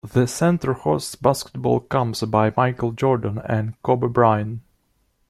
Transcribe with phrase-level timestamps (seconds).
[0.13, 4.61] The center hosts basketball camps by Michael Jordan and Kobe Bryant.